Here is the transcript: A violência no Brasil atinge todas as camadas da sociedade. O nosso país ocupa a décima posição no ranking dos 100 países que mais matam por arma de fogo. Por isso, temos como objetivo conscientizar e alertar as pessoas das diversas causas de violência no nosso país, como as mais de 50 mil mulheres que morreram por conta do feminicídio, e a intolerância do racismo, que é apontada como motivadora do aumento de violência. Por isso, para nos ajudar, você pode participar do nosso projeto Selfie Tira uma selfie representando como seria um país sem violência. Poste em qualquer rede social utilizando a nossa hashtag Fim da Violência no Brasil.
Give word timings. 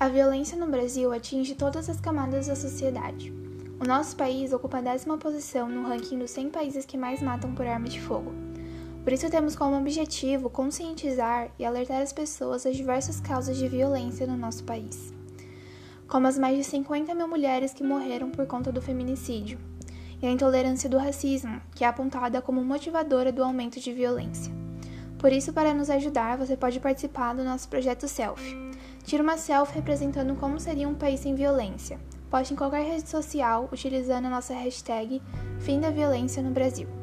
A 0.00 0.08
violência 0.08 0.56
no 0.56 0.66
Brasil 0.66 1.12
atinge 1.12 1.54
todas 1.54 1.90
as 1.90 2.00
camadas 2.00 2.46
da 2.46 2.56
sociedade. 2.56 3.30
O 3.78 3.84
nosso 3.86 4.16
país 4.16 4.50
ocupa 4.50 4.78
a 4.78 4.80
décima 4.80 5.18
posição 5.18 5.68
no 5.68 5.86
ranking 5.86 6.18
dos 6.18 6.30
100 6.30 6.48
países 6.48 6.86
que 6.86 6.96
mais 6.96 7.20
matam 7.20 7.54
por 7.54 7.66
arma 7.66 7.86
de 7.86 8.00
fogo. 8.00 8.32
Por 9.04 9.12
isso, 9.12 9.28
temos 9.28 9.54
como 9.54 9.76
objetivo 9.76 10.48
conscientizar 10.48 11.50
e 11.58 11.66
alertar 11.66 12.00
as 12.00 12.14
pessoas 12.14 12.64
das 12.64 12.78
diversas 12.78 13.20
causas 13.20 13.58
de 13.58 13.68
violência 13.68 14.26
no 14.26 14.38
nosso 14.38 14.64
país, 14.64 15.12
como 16.08 16.26
as 16.26 16.38
mais 16.38 16.56
de 16.56 16.64
50 16.64 17.14
mil 17.14 17.28
mulheres 17.28 17.74
que 17.74 17.84
morreram 17.84 18.30
por 18.30 18.46
conta 18.46 18.72
do 18.72 18.80
feminicídio, 18.80 19.58
e 20.22 20.26
a 20.26 20.30
intolerância 20.30 20.88
do 20.88 20.96
racismo, 20.96 21.60
que 21.74 21.84
é 21.84 21.86
apontada 21.86 22.40
como 22.40 22.64
motivadora 22.64 23.30
do 23.30 23.44
aumento 23.44 23.78
de 23.78 23.92
violência. 23.92 24.50
Por 25.18 25.30
isso, 25.30 25.52
para 25.52 25.74
nos 25.74 25.90
ajudar, 25.90 26.38
você 26.38 26.56
pode 26.56 26.80
participar 26.80 27.34
do 27.34 27.44
nosso 27.44 27.68
projeto 27.68 28.08
Selfie 28.08 28.70
Tira 29.04 29.22
uma 29.22 29.36
selfie 29.36 29.76
representando 29.76 30.34
como 30.36 30.60
seria 30.60 30.88
um 30.88 30.94
país 30.94 31.20
sem 31.20 31.34
violência. 31.34 31.98
Poste 32.30 32.54
em 32.54 32.56
qualquer 32.56 32.84
rede 32.84 33.08
social 33.08 33.68
utilizando 33.72 34.26
a 34.26 34.30
nossa 34.30 34.54
hashtag 34.54 35.20
Fim 35.58 35.80
da 35.80 35.90
Violência 35.90 36.42
no 36.42 36.50
Brasil. 36.50 36.99